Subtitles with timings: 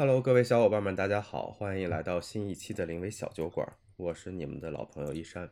[0.00, 5.50] Hello，各位小伙伴们，大家好，欢迎来到新一期的临危小酒馆，我是你们的老朋友一山。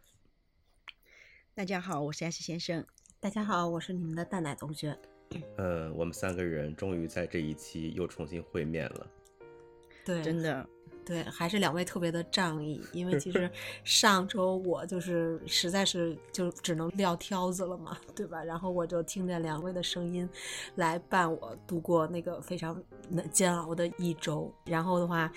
[1.54, 2.82] 大家好，我是 S 先生。
[3.20, 4.98] 大家好，我是你们的蛋奶同学。
[5.58, 9.06] 嗯，我们三个人终于在这一期又重新会面了。
[10.02, 10.66] 对，真的，
[11.08, 13.50] 对，还是两位特别的仗义，因为其实
[13.82, 18.44] 上周我就是实在是就只能撂挑子了嘛，对吧？
[18.44, 20.28] 然后我就听着两位的声音，
[20.74, 24.52] 来伴我度过那个非常难煎熬的一周。
[24.66, 25.32] 然后的话，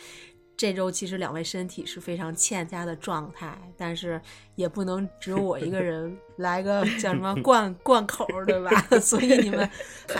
[0.57, 4.21] 这周其实两位身体是非常欠佳的状态，但是
[4.55, 8.99] 也不能只有我一个人 来个 叫什么灌灌口，对吧？
[8.99, 9.69] 所以你们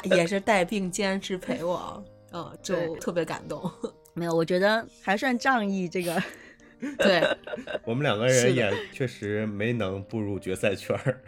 [0.06, 3.70] 也是带病坚持陪我，嗯，就特别感动。
[4.22, 5.90] 没有，我觉得还算仗义。
[5.90, 6.24] 这个，
[7.00, 7.24] 对，
[7.84, 11.20] 我们两个人也确实没能步入决赛圈儿。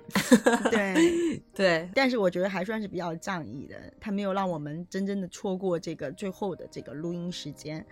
[0.72, 7.84] 对对，但是我觉得还算是比较仗义的，他没有让我们真正的错过这个最后的这个录音时间。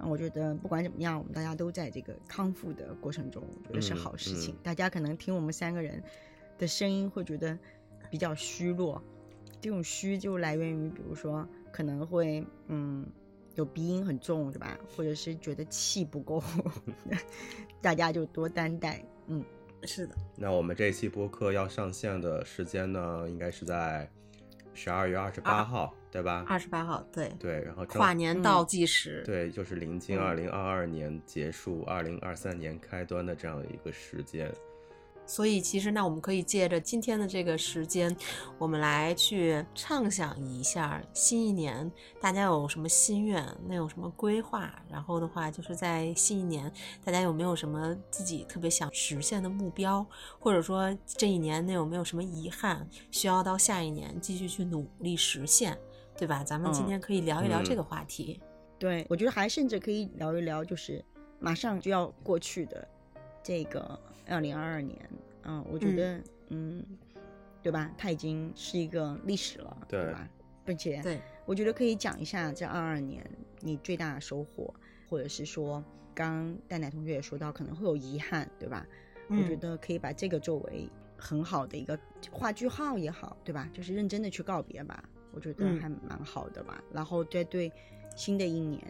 [0.00, 4.56] 嗯，我觉得不管怎么样，我们大家都在这个康复的过程中，我觉得是好事情。
[4.64, 6.02] 大家可能听我们三个人
[6.58, 7.56] 的声音会觉得
[8.10, 9.00] 比较虚弱，
[9.60, 13.06] 这种虚就来源于，比如说可能会嗯。
[13.54, 14.78] 有鼻音很重，对吧？
[14.96, 16.42] 或者是觉得气不够，
[17.80, 19.04] 大家就多担待。
[19.26, 19.44] 嗯，
[19.84, 20.14] 是的。
[20.36, 24.10] 那我们这一期播客要上线的时间呢，应该是在
[24.74, 26.44] 十二月二十八号，对吧？
[26.48, 27.62] 二十八号，对对。
[27.62, 34.52] 然后跨年倒计时，对，就是临近二零二二年结束，二零二三年开端的这样一个时间。
[35.24, 38.14] 所以，其实那我们可以借着今天的这个时间，
[38.58, 44.74] 我们来去畅想一下新一年大家有什么心愿，那有什么规划？
[44.90, 46.70] 然后的话，就是在新一年，
[47.04, 50.04] 大家有没有什么自己特别想实现的目标？
[50.38, 55.78] 或者说这一年那有没有什么遗憾，需要到下一年继续去努力实现，
[56.16, 56.44] 对吧？
[56.44, 58.40] 咱们今天可以聊一聊这个话题。
[58.78, 61.04] 对，我觉得还甚至可以聊一聊，就是
[61.38, 62.86] 马上就要过去的
[63.42, 63.98] 这个。
[64.28, 64.96] 二零二二年，
[65.42, 66.20] 嗯，我觉得，
[66.50, 66.82] 嗯，
[67.60, 67.90] 对吧？
[67.98, 70.28] 它已经是一个历史了，对吧？
[70.64, 74.72] 并且，对，我觉得可以讲一下这二二年你最大的收获，
[75.10, 78.86] 或者是说，刚蛋奶同学也说到可能会有遗憾，对吧？
[79.28, 81.98] 我觉得可以把这个作为很好的一个
[82.30, 83.68] 画句号也好，对吧？
[83.72, 85.02] 就是认真的去告别吧，
[85.32, 86.82] 我觉得还蛮好的吧。
[86.92, 87.70] 然后再对
[88.14, 88.80] 新的一年。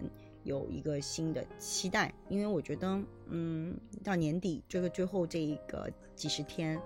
[0.45, 6.81] 有一个新的期待，因为我觉得，嗯，到年底这个最后这一个几十天，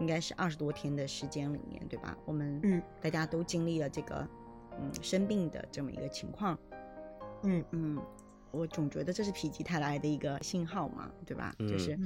[0.00, 2.16] 应该是二十多天的时间里面，对吧？
[2.24, 4.26] 我们嗯，大家都经历了这个，
[4.78, 6.58] 嗯，生病的这么一个情况，
[7.42, 8.02] 嗯嗯，
[8.50, 11.54] 我总觉得这是否极泰来的一个信号嘛，对吧？
[11.58, 11.98] 就是，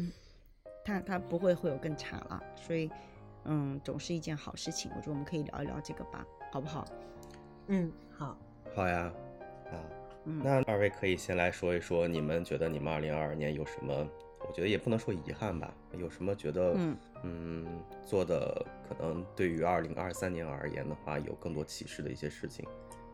[0.85, 2.91] 他他不会会有更差了，所以，
[3.45, 4.91] 嗯，总是一件好事情。
[4.97, 6.85] 我觉得我们可以聊一聊这个吧，好不好？
[7.69, 8.37] 嗯，好，
[8.75, 9.13] 好呀，
[9.71, 10.02] 啊。
[10.25, 14.09] 那二位可以先来说一说，你们觉得你们二零二二年有什么？
[14.47, 16.77] 我觉得也不能说遗憾吧，有什么觉得
[17.23, 22.67] 嗯做的可能对于二零二三年而言的话有更多启示的一些事情，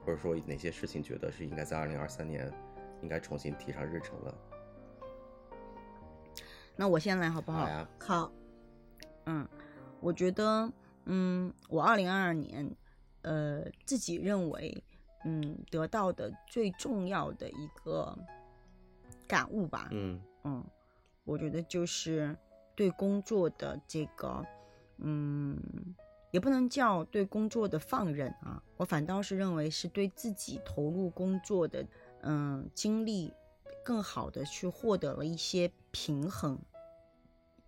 [0.04, 2.50] 或者说哪些事情觉得是应该在二零二三年
[3.02, 4.34] 应该重新提上日程了？
[6.75, 7.60] 那我先来好不好？
[7.60, 7.88] 好呀。
[8.00, 8.32] 好。
[9.26, 9.46] 嗯，
[10.00, 10.72] 我觉得
[11.04, 12.75] 嗯，我二零二二年
[13.22, 14.82] 呃自己认为。
[15.25, 18.17] 嗯，得到的最重要的一个
[19.27, 19.89] 感悟吧。
[19.91, 20.65] 嗯嗯，
[21.25, 22.37] 我觉得就是
[22.77, 24.47] 对工作的这个，
[24.99, 25.61] 嗯，
[26.31, 31.85] 也不能叫对工作的放任啊，我反倒是认为是对自己投入工作的，
[32.23, 33.35] 嗯，精力
[33.85, 36.59] 更好的去获得了一些平衡。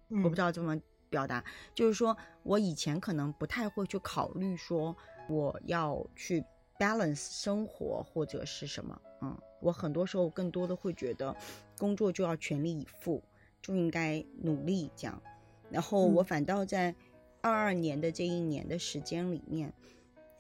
[0.09, 1.45] 我不知道怎么表达，
[1.75, 4.97] 就是说我以前可能不太会去考虑说
[5.29, 6.45] 我要去。
[6.81, 11.37] Balance 生活或者是什么，嗯，我很多时候更多的会觉得，
[11.79, 13.23] 工作就要全力以赴，
[13.61, 15.23] 就应该努力这样。
[15.71, 16.95] 然后我反倒在
[17.43, 19.75] 二二年的这一年的时间里面，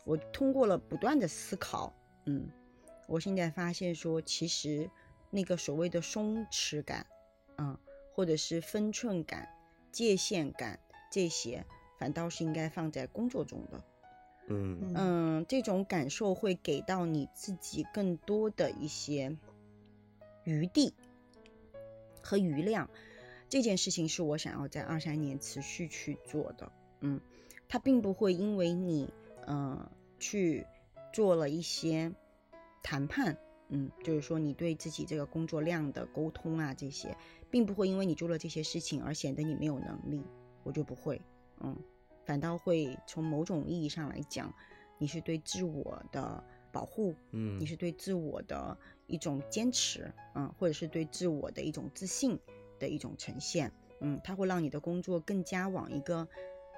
[0.06, 1.94] 我通过了不断的思考，
[2.24, 2.48] 嗯，
[3.06, 4.90] 我现在发现说，其实
[5.28, 7.06] 那个所谓的松弛感，
[7.58, 7.78] 嗯，
[8.14, 9.46] 或者是分寸感、
[9.92, 10.80] 界限感
[11.12, 11.66] 这些，
[11.98, 13.84] 反倒是应该放在工作中的。
[14.50, 19.36] 嗯嗯，这种感受会给到你自己更多的一些
[20.44, 20.94] 余地
[22.22, 22.90] 和余量。
[23.48, 26.70] 这件事情是我想要在二三年持续去做的。
[27.00, 27.20] 嗯，
[27.68, 29.12] 它并不会因为你
[29.46, 30.66] 嗯去
[31.12, 32.12] 做了一些
[32.82, 33.38] 谈判，
[33.68, 37.16] 嗯，就是说你对自己这个工作量的沟通啊这些，
[37.50, 40.22] 并不会因为你做了这些事情而显得你没有能力。
[40.62, 41.20] 我就不会，
[41.60, 41.76] 嗯。
[42.24, 44.52] 反倒会从某种意义上来讲，
[44.98, 48.76] 你是对自我的保护，嗯，你是对自我的
[49.06, 52.38] 一种坚持，嗯，或者是对自我的一种自信
[52.78, 56.28] 的一种呈现，嗯，它会让你的工作更加往一个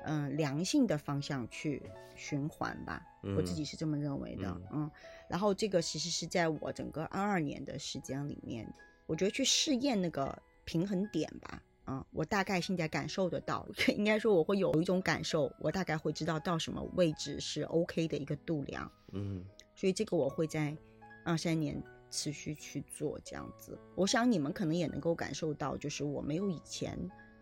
[0.04, 1.82] 嗯良性的方向去
[2.16, 3.02] 循环吧。
[3.36, 4.90] 我自己是这么认为的，嗯。
[5.28, 8.66] 然后这个其实是在我整个二二年的时间里面，
[9.06, 11.62] 我觉得去试验那个平衡点吧。
[11.92, 13.66] 嗯，我大概现在感受得到，
[13.96, 18.90] 应该说我会有一种感受，我大概会知道到什么位置是 OK 的一个度量。
[19.12, 19.44] 嗯，
[19.74, 20.76] 所以这个我会在
[21.24, 23.78] 二三年持续去做这样子。
[23.94, 26.98] 我想你们可能也能够感受到，就是我没有以前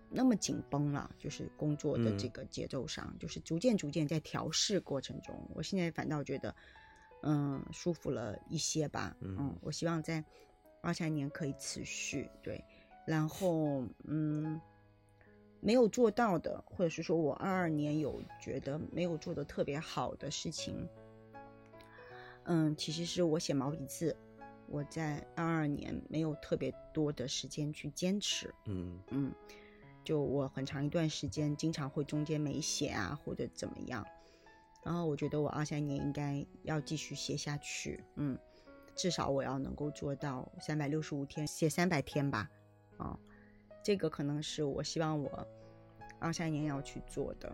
[0.09, 6.55] 那么紧绷了，就是工作的这个节奏上，就是逐渐逐渐在调试过程中，我现在反倒觉得，
[7.23, 9.17] 嗯，舒服了一些吧。
[9.21, 10.25] 嗯，我希望在
[10.83, 12.65] 二三年可以持续对。
[13.11, 14.61] 然后，嗯，
[15.59, 20.89] 没有做到的，或者是说我二二年有觉得没有做的特别好的事情，
[22.45, 24.17] 嗯，其实是我写毛笔字，
[24.69, 29.35] 我在二二年没有特别多的时间去坚持，嗯嗯，
[30.05, 34.07] 就我很长一段时间经常会中间没写啊，或者怎么样，
[34.85, 38.39] 然后我觉得我二三年应该要继续写下去，嗯，
[38.95, 42.49] 至少我要能够做到三百六十五天写三百天吧。
[43.01, 43.19] 啊，
[43.83, 45.47] 这个可能是我希望我
[46.19, 47.51] 二三年要去做的，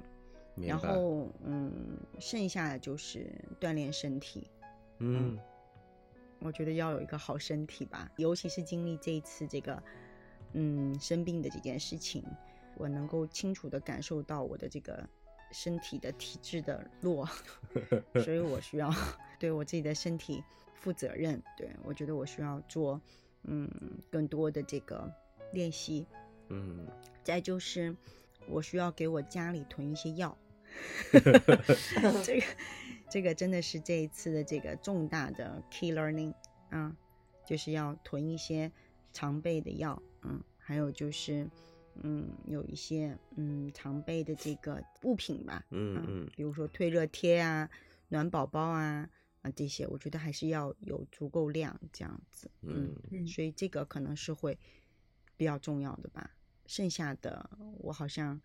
[0.57, 1.73] 然后嗯，
[2.19, 4.51] 剩下的就是锻炼身体。
[4.99, 5.39] 嗯，
[6.41, 9.81] 我觉得要有一个好身体吧，尤其是经历这一次这个
[10.55, 12.25] 嗯生病的这件事情，
[12.77, 15.09] 我能够清楚的感受到我的这个
[15.53, 17.25] 身体的体质的弱，
[18.25, 18.93] 所以我需要
[19.39, 20.43] 对我自己的身体
[20.75, 21.41] 负责任。
[21.57, 23.01] 对我觉得我需要做
[23.45, 23.71] 嗯
[24.11, 25.09] 更多的这个。
[25.53, 26.07] 练习，
[26.49, 26.87] 嗯，
[27.25, 27.97] 再就是
[28.49, 30.37] 我需要给我家里囤一些药，
[32.25, 32.47] 这个
[33.11, 36.35] 这个真的是这一次的这个重大的 key learning
[36.71, 36.97] 啊，
[37.47, 38.71] 就是要囤一些
[39.13, 41.49] 常备的药，嗯，还有就是
[42.03, 47.71] 嗯有一些嗯常备的这个物品吧，嗯嗯，比如说退热贴啊、
[48.09, 49.09] 暖宝宝啊
[49.43, 52.95] 啊这些，我觉得还是要有足够量这样子，嗯，
[53.27, 54.59] 所以这个可能是会。
[55.37, 56.31] 比较重要的吧，
[56.67, 57.49] 剩下的
[57.79, 58.41] 我好像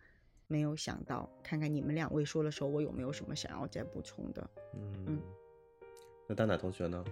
[0.48, 1.30] 没有想到。
[1.42, 4.50] 看看你们两位说的时候，我有没有什么想要再补充的？
[5.08, 5.22] 嗯，
[6.28, 7.04] 那丹娜同学呢？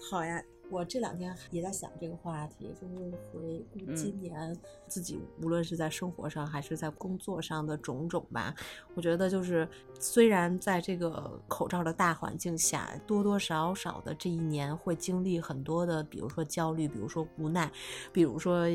[0.00, 4.56] 好呀，我这两天也在想这个话题，就是回顾今年
[4.86, 8.54] 自己无论是在生活上还是在工作上的种种吧。
[8.94, 9.68] 我觉得就是
[9.98, 17.70] 虽然在这个口罩的大环境下，多多少少的这一年会经历很多的，比如说焦虑，比如说无奈，
[18.12, 18.66] 比如说。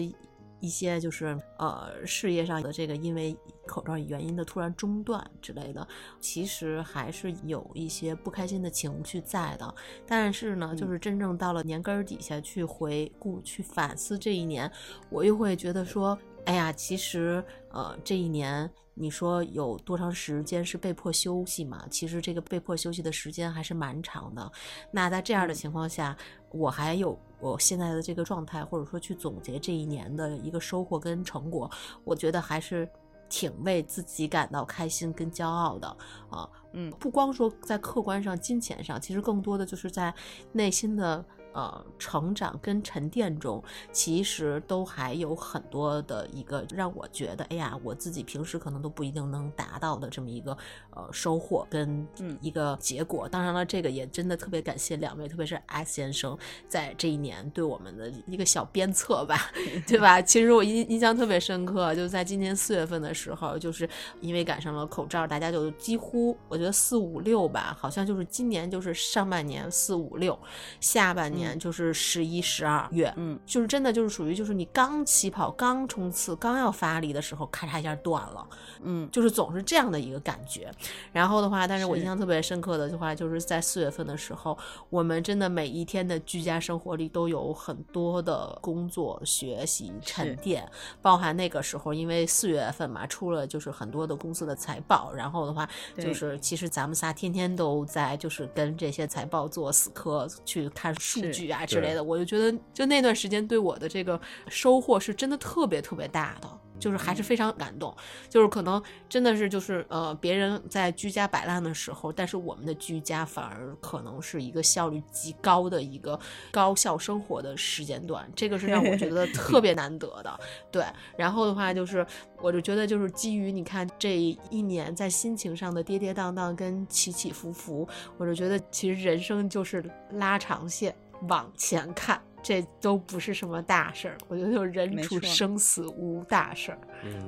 [0.64, 3.36] 一些就是呃事业上的这个因为
[3.68, 5.86] 口罩原因的突然中断之类的，
[6.22, 9.76] 其实还是有一些不开心的情绪在的。
[10.08, 14.72] 但是呢，就是真正到了年根儿底下去回顾、去反思这一年，
[15.10, 18.70] 我又会觉得说，哎呀，其实呃这一年。
[18.96, 21.84] 你说有多长时间是被迫休息嘛？
[21.90, 24.52] 其实这个被迫休息的时间还是蛮长的。
[24.92, 26.16] 那在这样的情况下，
[26.52, 31.68] 我还有我现在的这个状态，或者说去总结这一年的一个收获跟成果，
[32.04, 32.88] 我觉得还是
[33.28, 35.88] 挺为自己感到开心跟骄傲的
[36.30, 36.48] 啊。
[36.74, 40.14] 嗯，不光说在客观上、金钱上，其实更多的就是在
[40.52, 41.26] 内心的。
[41.54, 50.58] 呃，成长跟沉淀中，其实都还有很多的一个让我觉得，哎呀，我自己平时可能都不一定能达到的这么一个
[50.96, 52.08] 呃收获跟
[52.42, 53.30] 一个结果。
[53.30, 56.36] 当然了，这个也真的特别感谢两位，特别是 X 先生
[56.68, 59.52] 在这一年对我们的一个小鞭策吧，
[59.88, 60.20] 对吧？
[60.20, 63.88] 其实我印印象特别深刻，就在今年四月份的时候，就是
[64.22, 70.36] 因为赶上了口罩，大家就几乎我觉得四五六吧，好像就是今年就是上半年四五六，
[70.80, 71.43] 下半年。
[71.44, 78.48] 年就是十一、十二月，嗯，就是真的就是属于就是你刚起跑、刚冲刺、刚要发力的时候，咔嚓一下断了，
[78.84, 80.72] 嗯，就是总是这样的一个感觉。
[81.12, 84.58] 然后的话，但是我印象特别深刻的话，就是在四月份的时候，
[84.90, 90.66] 我们真的每一天的居家生活里都有很多的工作、学习、沉淀，
[91.02, 101.33] 包含那个时候，因为四月份嘛，出了就是很多的公司的财报，然后的话，就是其实咱们仨天天都在就是跟这些财报做死磕，去看数。
[101.34, 106.48] 剧啊之类的，我就觉得，就那段时间对我的这个收获是真的特别特别大的。
[106.80, 107.96] 就是还是非常感动。
[108.28, 116.20] 就是可能真的是就是呃，别人在居家摆烂的时候，但是我们的居家反而可能是一个效率极高的一个
[116.52, 120.40] 高效生活的时间段，这个是让我觉得特别难得的。
[120.72, 120.84] 对，
[121.16, 122.06] 然后的话就是，
[122.42, 127.88] 我就觉得就是基于你看这一年在心情上的跌跌宕宕跟起起伏伏，
[128.18, 130.94] 我就觉得其实人生就是拉长线。
[131.28, 134.18] 往前看，这都不是什么大事儿。
[134.28, 136.80] 我觉得就人处生死无大事儿，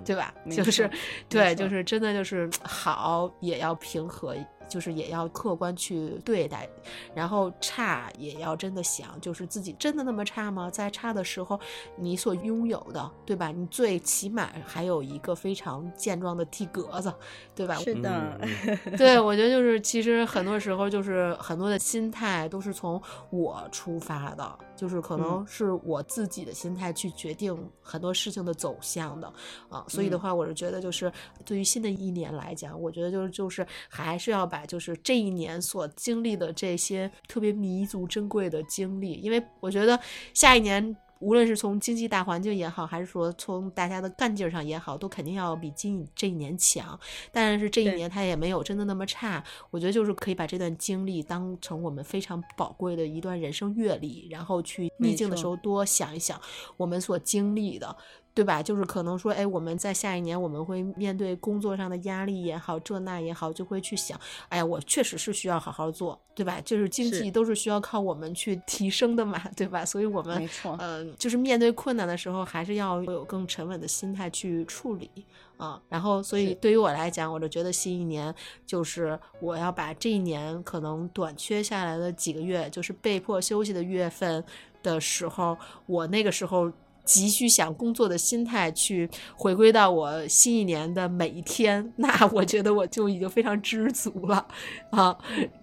[0.04, 0.34] 对吧？
[0.50, 0.90] 就是，
[1.30, 4.36] 对，就是真的就是好也要平和。
[4.68, 6.68] 就是也要客观去对待，
[7.14, 10.70] 然后差也要真的想，就是自己真的那么差吗？
[10.70, 11.60] 在差的时候，
[11.98, 13.52] 你所拥有的，对吧？
[13.52, 17.14] 你最起码还有一个非常健壮的体格子，
[17.54, 17.76] 对吧？
[17.76, 18.40] 是的，
[18.98, 29.34] 对，我觉得就是其实很多时候就是很多的心态都是从我出发的，就是可能是我自己的心态去决定很多事情的走向的
[29.70, 29.86] 啊。
[29.88, 31.10] 所以的话，我是觉得就是
[31.46, 34.66] 对于新的一年来讲，我觉得就是就是还是要把。
[34.66, 40.00] 就是这一年所经历的这些特别弥足珍贵的经历，因为我觉得
[40.34, 47.00] 下一年无论是从经济大环境也好，还是说从大家的干劲上也好，都肯定要比今这一年强。
[47.32, 56.40] 但是这一年他也没有真的那么差，我觉得就是可以把这段经历当成我们非常宝贵的一段人生阅历，然后去逆境的时候多想一想
[56.78, 57.96] 我们所经历的。
[58.36, 58.62] 对吧？
[58.62, 66.60] 就是可能说，哎，我们在下一年我们会面对工作上的压力也好，这那也好，就会去想，哎呀，我确实是需要好好做，对吧？
[66.66, 69.86] 就是经济都是需要靠我们去提升的嘛，对吧？
[69.86, 75.10] 所以我们，没错，嗯，就是面对困难的时候，还是要有更沉稳的心态去处理
[75.56, 75.82] 啊。
[75.88, 84.44] 然后，所以对于我来讲，我就觉得新一年就是我要把这一年可能短缺下来的几个月，就是被迫休息的月份
[84.84, 86.70] 的时候，我那个时候。
[87.06, 94.46] 急需想工作的心态去回归到我新一年的每一天， 那我觉得我就已经非常知足了
[94.90, 95.16] 啊。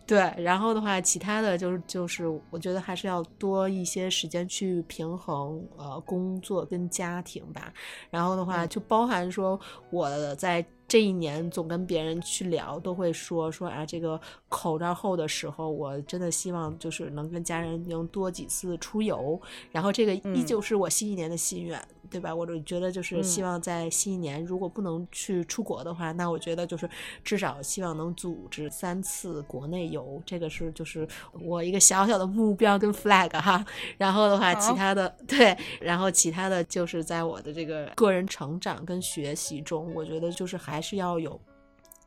[0.06, 7.72] 对，然后的话，其他的就是就是，我觉得还是要多一些时间去平衡呃工作跟家庭吧。
[8.10, 9.58] 然后的话，就包含说
[9.90, 10.64] 我在。
[10.92, 14.20] 这一年总跟别人去聊，都会说说啊，这个
[14.50, 21.82] 口罩后的时候，我真的希望就是能跟家人能多几次出游，然后这个依旧是我新一年的心愿。
[22.12, 22.34] 对吧？
[22.34, 26.88] 我就觉得就是希望在新一年，如果不能去出国的话，那我觉得就是
[27.24, 33.64] 至少希望能组织三次国内游，这个是就是我一个小小的目标跟 flag 哈。
[33.96, 41.40] 然后的话，其他的对，然后其他的就是在我的这个个人成长跟学习中，我觉得就是还是要有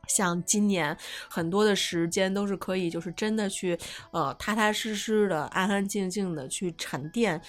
[0.07, 0.95] 像今年
[1.27, 3.77] 很多的时间都是可以，就是真的去
[4.11, 7.41] 呃踏踏实实的、安安静静的去沉淀。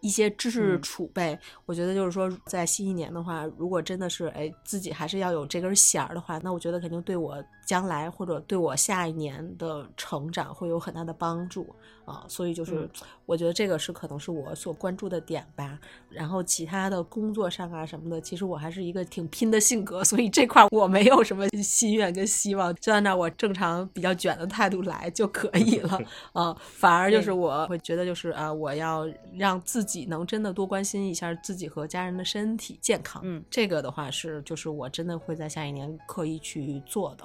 [0.00, 11.74] 一些知识储备，我觉得就是说，在新一年的话，如果真的是哎自己还是要有这根弦儿的话，那我觉得肯定对我将来或者对我下一年的成长会有很大的帮助。
[12.08, 12.88] 啊，所以就是
[13.26, 15.78] 我觉得这个是可能是我所关注的点吧。
[16.08, 26.00] 然后其他的工作上啊什么的，其实我还是一个挺拼的性格，所以这块我没有什么心愿跟希望，就按照我正常比较卷的态度来就可以了。
[26.32, 33.20] 啊，反而就是我会觉得就是啊，我要让自己能真的多关心一下自己和家人的身体健康。
[33.24, 37.24] 嗯，这个的话是就是我真的会在下一年刻意去做的。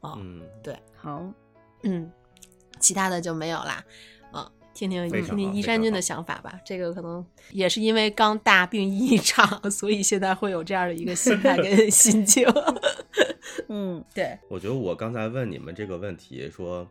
[0.00, 1.24] 啊，嗯，对，好，
[1.84, 2.10] 嗯。
[2.80, 3.84] 其他的就没有啦，
[4.32, 6.58] 嗯，听听听听依山君的想法吧。
[6.64, 12.46] 这个可能也是因为刚大病一场， 所以现在会有这样的一个心态跟 心情。
[13.68, 14.38] 嗯，对。
[14.48, 16.88] 我觉得我刚才问你们这个问题，说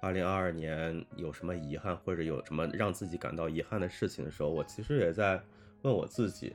[0.00, 5.40] 二零二二年有什么遗憾，或者有什么让自己感到遗憾的事情的时候，我其实也在
[5.82, 6.54] 问我自己。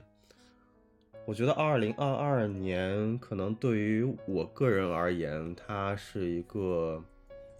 [1.25, 7.03] 我觉得二零二二年可能对于我个人而言，它是一个。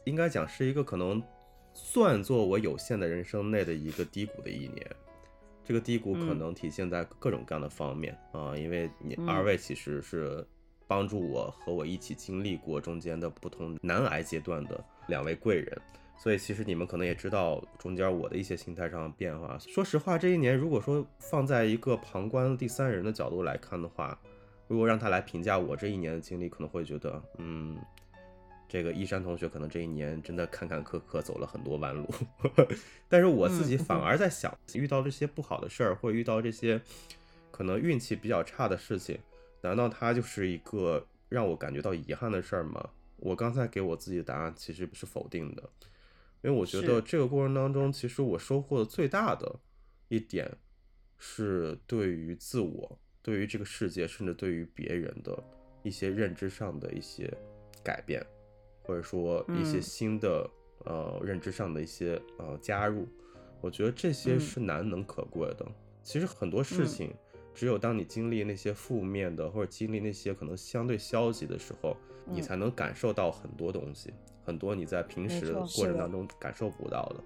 [0.08, 1.22] 应该讲是一个可能
[1.74, 4.90] 算作我有限的人生内的一个低谷的一年，
[5.66, 10.48] 这个低谷可能体现在各种各样的方面啊，因为你二位其实是
[10.88, 15.78] 帮助我和我一起经历过中间的不同难挨阶段的两位贵人，
[16.18, 19.58] 所以其实你们可能也知道中间我的一些心态上的变化。
[19.60, 24.18] 说实话，这一年如果说放在一个旁观第三人的角度来看的话，
[24.70, 27.78] 如果让他来评价我这一年的经历，可能会觉得嗯。
[28.68, 32.08] 这个一山同学可能这一年真的坎坎坷坷走了很多弯路，
[33.08, 36.82] 但是我自己反而在想，遇到这些不好的事儿，或者遇到这些
[37.52, 39.18] 可能运气比较差的事情，
[39.62, 42.90] 难道它就是一个让我感觉到遗憾的事儿吗？
[43.18, 45.64] 我刚才给我自己的答案其实是否定的，
[46.42, 49.60] 因为我觉得这个过程当中，其实我收获的最大的
[50.08, 50.58] 一点
[51.18, 53.00] 是对于自我。
[53.24, 55.44] 对于这个世界，甚至对于别人的
[55.84, 57.30] 一些认知上的一些
[57.84, 58.26] 改变，
[58.88, 60.50] 或者说一些新的
[60.86, 63.06] 呃认知上的一些呃加入，
[63.60, 65.65] 我觉得这些是难能可贵的。
[66.01, 67.13] 其实很多事情，
[67.53, 74.13] 只有当你经历那些负面的，或者经历那些可能相对消极的时候，你才能感受到很多东西，
[74.46, 76.25] 很多你在平时的过程当中。
[76.39, 77.24] 感受不到的。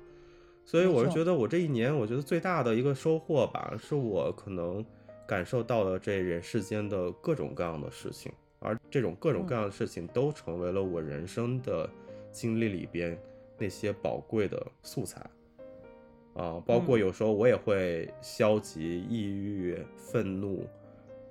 [0.65, 1.23] 所以我是觉。
[1.23, 4.83] 得，我这一年，我觉得最大的一个收获吧，是我可能
[5.27, 11.89] 感受到了这人世间的各种各样的事情，而这种各种各样的事情都成为了我人生的
[12.31, 13.19] 经历里边
[13.57, 15.19] 那些宝贵的素材。
[16.33, 20.65] 啊，包括有时候我也会消极、抑郁、愤怒，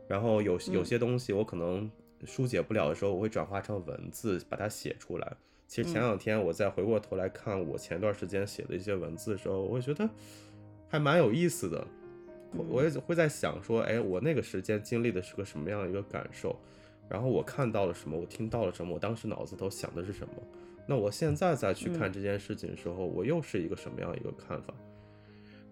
[0.06, 1.90] 然后有有些东西我可能
[2.26, 5.36] 疏解不了的时候，我会转化成文字把它写出来。
[5.66, 10.06] 其实前两天我再回过头来看我前段时间写的一些文字的时候，我会觉得
[10.88, 11.86] 还蛮有意思的。
[12.52, 16.54] 我也会在想说，哎，我那个时间经历的是个什么样的一个感受？
[17.10, 18.16] 然后我看到了什么？
[18.16, 18.94] 我听到了什么？
[18.94, 20.34] 我当时脑子头想的是什么？
[20.86, 24.72] 那我现在再去看这件事情的时候，我又是一个什么样一个看法？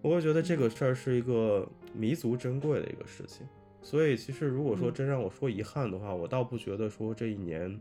[0.01, 3.47] 我会觉得这个事儿是一个弥足珍贵的一个事情，
[3.81, 7.79] 所以其实如果说真让我说遗憾的话，我倒不觉得说这一年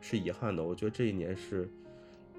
[0.00, 0.62] 是遗憾的。
[0.62, 1.68] 我觉得这一年是，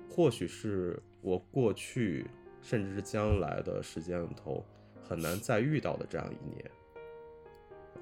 [0.09, 2.25] 或许是我过去
[2.61, 4.63] 甚至是将来的时间里头
[5.03, 6.71] 很难再遇到的这样一年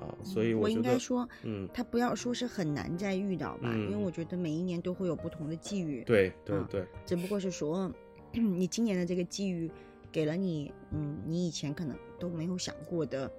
[0.01, 0.17] 啊。
[0.23, 6.03] 所以我应该说，嗯，他不要说是很难再遇到吧，因为我觉得每一年都会有不同的际遇。
[6.03, 7.91] 对对对，只不过是说
[8.33, 9.71] 你今年的这个际遇。
[10.13, 13.31] 给了你，嗯，你以前可能都没有想过的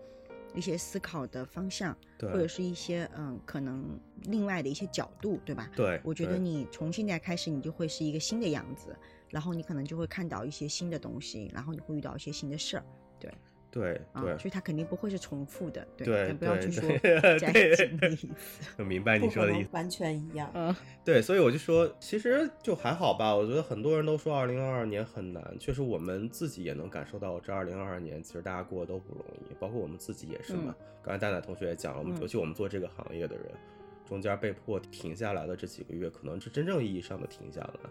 [0.54, 3.84] 一些思考的方向，或者是一些嗯，可能
[4.22, 5.70] 另外的一些角度，对吧？
[5.76, 8.96] 对，我觉得你从现在开始，你就会是一个新的样子，
[9.28, 12.84] 然后你可能就会看到一些新的东西，然后你会遇到一些新的事儿，
[13.20, 13.30] 对。
[13.72, 17.38] 对对，所以它肯定不会是重复的，对，不要去说再
[17.74, 18.28] 经历一次。
[18.76, 20.50] 我明白你说的意思，完全一样。
[20.52, 23.34] 嗯，对，所以我就说，其实就还好吧。
[23.34, 30.74] 我觉得很多人都说二零二二年很难，确实我们自己也能感受到，这二零二二年其实大家过得都不容易，包括我们自己也是嘛。
[31.02, 33.46] 刚才蛋蛋同学也讲了，我们尤其我们做这个行业的人，
[34.06, 37.90] 中间被迫停下来的这几个月，可能是真正意义上的停下来。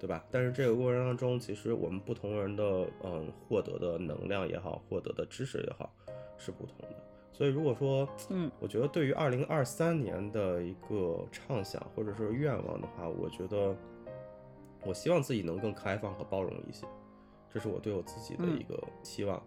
[0.00, 0.24] 对吧？
[0.30, 5.94] 但是这个过程当中，其实我们不同人的嗯获得的能量也好，获得的知识也好，
[6.38, 6.96] 是不同的。
[7.32, 13.76] 所以如果说嗯，我觉得对于二零二三年的一个畅想或者是愿望的话，我觉得
[14.84, 16.86] 我希望自己能更开放和包容一些，
[17.52, 19.42] 这是我对我自己的一个期望。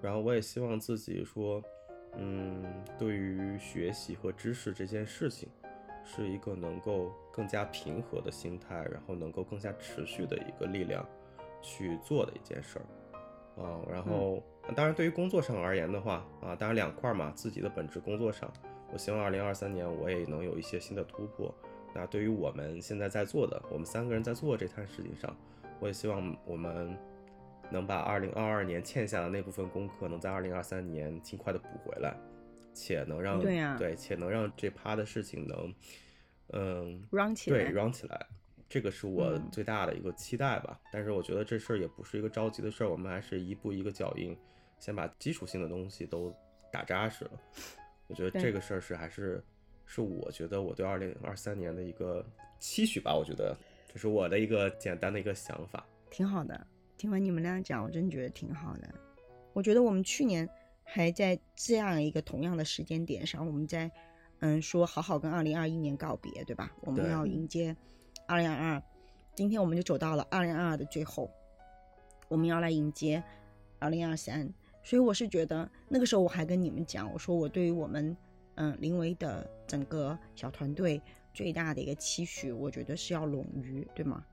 [0.00, 1.60] 然后我也希望自己说，
[2.16, 2.64] 嗯，
[2.96, 5.48] 对于学习和知识这件事情。
[6.06, 11.04] 是一个能够更加平和的心态，然后能够更加持续的一个力量
[11.60, 14.40] 去做的一件事儿，啊，然后
[14.76, 18.50] 当然对于工作上而言的话，啊，当然两块嘛，自己的本职工作上，
[18.92, 21.52] 我希望二零二三年我也能有一些新的突破。
[21.92, 25.34] 那对于我们现在在做的，我们三个人在做这摊事情上，
[25.80, 26.96] 我也希望我们
[27.68, 32.16] 能把二零二二年欠下的那部分功课，能在二零二三年尽快的补回来。
[32.76, 35.74] 且能让对呀，对，且能让这趴的事情能，
[36.52, 38.26] 嗯，run 起来，对，run 起来，
[38.68, 40.78] 这个是我最大的一个期待吧。
[40.92, 44.36] 但是我觉得这事儿也不是一个着急的事儿，我们还是一步一个脚印，
[44.78, 46.30] 先把基础性的东西都
[46.70, 47.30] 打扎实了。
[48.08, 49.42] 我觉得这个事儿是还是
[49.86, 52.22] 是我觉得我对二零二三年的一个
[52.60, 53.16] 期许吧。
[53.16, 53.56] 我觉得
[53.90, 56.66] 这是我的一个简单的一个想法，挺好的。
[56.98, 58.94] 听完你们俩讲，我真觉得挺好的。
[59.54, 60.46] 我觉得我们去年。
[60.88, 63.90] 还在这样一个同样的时间点上，我们在，
[64.38, 66.72] 嗯，说好好跟二零二一年告别，对吧？
[66.82, 67.76] 我们要迎接
[68.26, 68.82] 二零二二。
[69.34, 71.28] 今天我们就走到了二零二二的最后，
[72.28, 73.22] 我们要来迎接
[73.80, 74.48] 二零二三。
[74.84, 78.16] 所以我是觉得那个时候我还跟你们讲，我说我对于我们，
[78.54, 81.02] 嗯，临危的整个小团队
[81.34, 84.24] 最大的一个期许，我觉得是要冗余，对吗？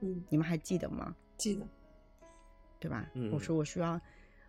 [0.00, 1.14] 嗯，你们还记得吗？
[1.38, 1.64] 记得，
[2.80, 3.08] 对吧？
[3.32, 3.98] 我说我需要。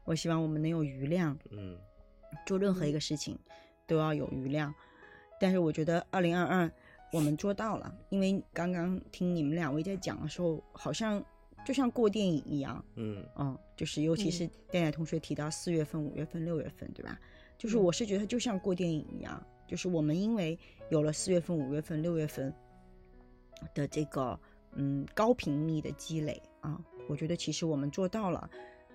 [0.04, 1.78] 我希望我们能有余量，嗯，
[2.46, 3.38] 做任何一个事情
[3.86, 4.74] 都要有余量。
[5.40, 6.72] 但是我觉得二零二二
[7.12, 11.24] 我们做到了，因为刚刚听你们两位在讲的时候，好像
[11.66, 17.20] 就像过电影一样，嗯，嗯，就是尤其是戴戴同学提到四月份、五月份、六月份，对吧？
[17.58, 20.58] 就是我是觉得就像过电影一样，就是我们因为
[20.90, 22.54] 有了四月份、五月份、六月份
[23.74, 24.40] 的这个
[24.74, 28.50] 嗯高频密的积累啊，我觉得其实我们做到了。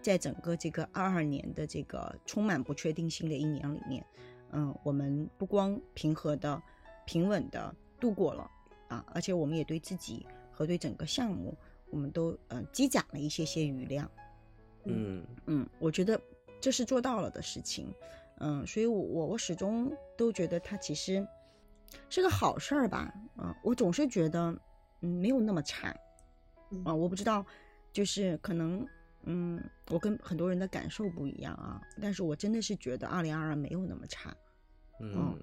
[0.06, 4.06] 在整个这个二二年的这个充满不确定性的一年里面，
[4.52, 6.62] 嗯，我们不光平和的、
[7.04, 8.48] 平稳的度过了
[8.86, 11.52] 啊，而且我们也对自己和对整个项目，
[11.90, 14.08] 我们都嗯积攒了一些些余量。
[14.84, 16.20] 嗯嗯，我觉得
[16.60, 17.92] 这是做到了的事情。
[18.38, 21.26] 嗯，所以我我我始终都觉得它其实
[22.08, 24.56] 是个好事儿吧，嗯，我总是觉得
[25.00, 25.88] 嗯没有那么差，
[26.84, 27.44] 啊，我不知道，
[27.92, 28.86] 就是可能
[29.26, 34.34] 嗯我跟很多人的感受不一样啊，但是我真的是觉得二零二二没有那么差，
[35.00, 35.38] 嗯，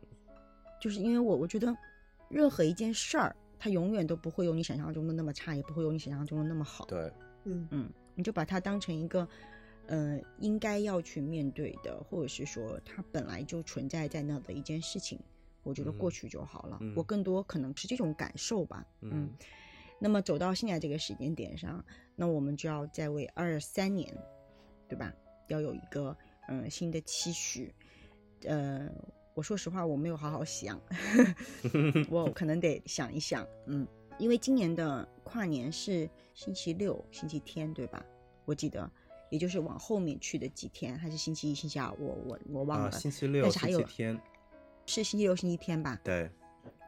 [0.81, 1.73] 就是因为我我觉得
[2.29, 3.35] 任何一件事儿。
[3.59, 6.83] 它永远都不会有你想象中的那么差，也不会有你想象中的那么好。
[6.83, 7.09] 对，
[7.45, 9.25] 嗯嗯，你就把它当成一个，
[9.87, 15.17] 呃，应该要去面对的，或者是说它本来就存在在那的一件事情，
[15.63, 16.77] 我觉得过去就好了。
[16.93, 18.85] 我更多可能是这种感受吧。
[18.99, 19.29] 嗯，
[19.97, 21.81] 那么走到现在这个时间点上，
[22.15, 24.15] 那我们就要再为二三年，
[24.87, 25.13] 对吧？
[25.47, 26.15] 要有一个
[26.47, 27.73] 嗯新的期许，
[28.45, 28.89] 呃。
[29.35, 30.79] 我说实话，我没有好好想，
[32.07, 33.87] 我可能得想一想，嗯，
[34.19, 38.05] 因为今年的跨年是星期六、星期天，对吧？
[38.45, 38.87] 我记得，
[39.31, 42.91] 也就是往后面去的几天，还是星期一、星期二，我我我忘了。
[42.91, 44.21] 星期六、星期天，
[44.85, 45.99] 是星期六、星期天吧？
[46.03, 46.29] 对，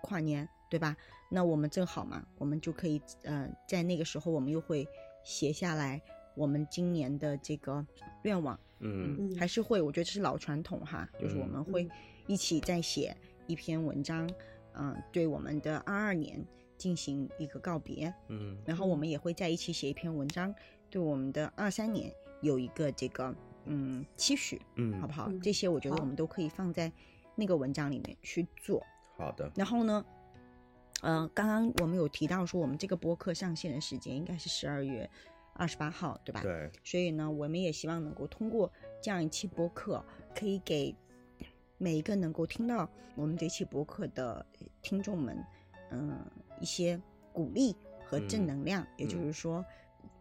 [0.03, 0.95] 跨年，对吧？
[1.31, 4.87] 那我们正好嘛，我们就可以，呃，在那个时候，我们又会
[5.25, 6.01] 写下来
[6.35, 7.85] 我们今年的这个
[8.23, 11.89] 愿望，嗯，还是会，我觉得这是老传统哈，就是我们会。
[12.27, 14.27] 一起再写一篇文章，
[14.73, 16.43] 嗯，对我们的二二年
[16.75, 20.51] 进行一个告别，嗯，然后我们也会在一起写一篇文章，
[20.89, 22.11] 对我们的二三年
[22.41, 23.31] 有一个这个
[23.65, 25.31] 嗯期许，嗯，好不好？
[25.43, 26.91] 这些我觉得我们都可以放在
[27.35, 28.83] 那个文章里面去做。
[29.15, 29.51] 好的。
[29.53, 30.03] 然后呢，
[31.01, 35.09] 嗯，刚刚我们有提到说我们这个播客上线的时间应该是十二月
[35.53, 36.41] 二十八号，对吧？
[36.41, 36.71] 对。
[36.83, 40.03] 所以呢，我们也希望能够通过这样一期播客，
[40.33, 40.95] 可以给。
[41.77, 44.43] 每一个能够听到我们这期播客的
[44.81, 45.37] 听众们，
[45.91, 46.25] 嗯，
[46.61, 46.99] 一些
[47.33, 49.63] 鼓励和正能量，也就是说，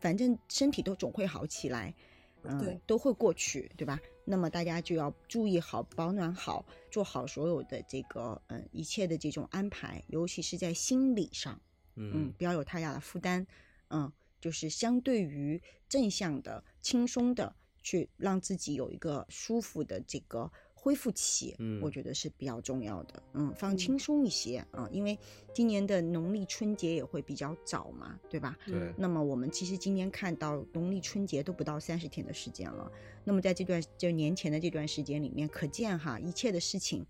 [0.00, 1.94] 反正身体都总会好起来，
[2.42, 3.96] 嗯，都会过去，对吧？
[4.24, 11.60] 那么大家就要注意好保暖好，做好所有的这个嗯一切的这种安排，尤其是在心理上，
[11.96, 13.46] 嗯，不要有太大的负担，
[13.88, 20.50] 嗯，就是相对于正向的、轻松的，去让自己有一个舒服的这个。
[20.84, 25.18] 恢复期，嗯，我觉得是比较重要的，嗯，放轻松一些啊，因为
[25.54, 28.54] 今年的农历春节也会比较早嘛，对吧？
[28.66, 28.92] 对。
[28.98, 32.92] 那么我们其实今年看到农历春节都不到三十天的时间了，
[33.24, 37.06] 那么在这段就年前的这段时间里面，可见哈，一切的事情，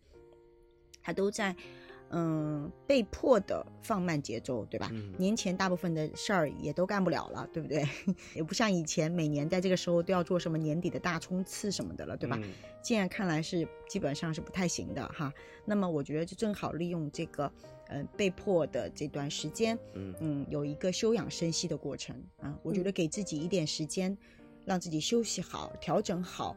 [1.02, 1.56] 它都在。
[2.10, 4.90] 嗯，被迫的放慢节奏，对吧？
[5.18, 7.84] 年前大部分的事儿也都干不了了，对不对？
[8.34, 12.38] 也不像以前每年在这个时候都要做什么年底的大冲刺什么的了，对吧？
[12.82, 15.32] 现在看来是基本上是不太行的哈。
[15.64, 17.50] 那么我觉得就正好利用这个，
[17.88, 22.56] 呃，被迫的这段时间，嗯嗯，有一个休养生息的过程啊。
[22.62, 24.16] 我觉得给自己一点时间，
[24.64, 26.54] 让自己休息好、调整好，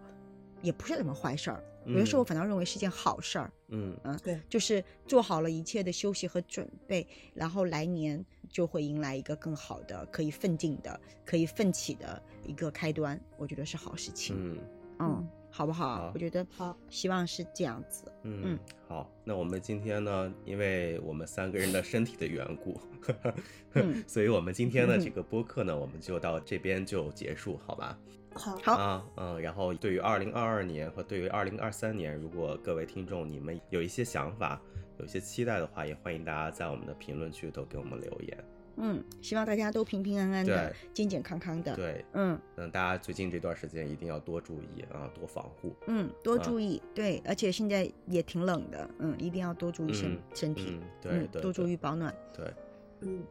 [0.62, 1.64] 也不是什么坏事儿。
[1.86, 3.98] 有的时候我反倒认为是件好事儿，嗯。
[4.04, 14.60] 嗯，对，就是做好了一切的休息和准备，然后来年就会迎来一个更好的、可以奋进的、可以奋起的一个开端，我觉得是好事情，嗯。
[15.00, 16.12] 嗯，好不好？
[16.14, 18.58] 我觉得好，希望是这样子，嗯，
[18.88, 22.80] 好，那我们今天呢，因为我们三个人的身体的缘故，
[24.06, 27.98] 所以我们今天的这个播客呢，我们就到这边就结束，好吧？
[28.34, 28.74] 好。
[28.76, 34.62] 啊，嗯，然后对于二零二二年和对于二零二三年，如果各位听众你们有一些想法，
[35.00, 38.38] 有一些期待的话，也欢迎大家在我们的评论区都给我们留言。
[38.78, 41.76] 嗯，希望大家都平平安安的，健健康康的。
[41.76, 45.76] 对，嗯嗯，大家最近这段时间一定要多注意啊，多防护。
[45.88, 46.82] 嗯，多注意。
[46.94, 50.80] 对，而且现在也挺冷的，嗯，一定要多注意身身体。
[51.02, 52.14] 对对，多注意保暖。
[52.36, 52.54] 对，
[53.02, 53.24] 嗯。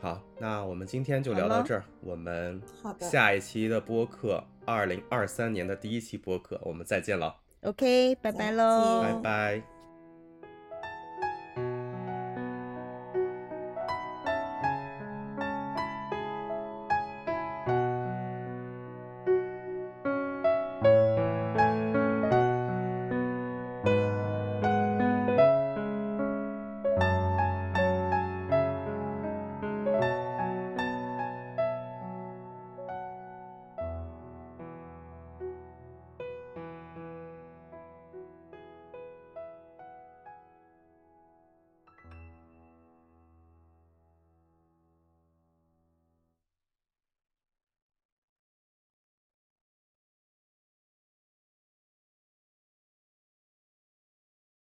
[0.00, 1.84] 好，那我们今天就聊到这儿。
[2.00, 2.60] 我们
[2.98, 7.36] 下一期的播客，二零二三年的第一期播客，我们再见了。
[7.62, 9.81] OK，拜拜喽，拜拜。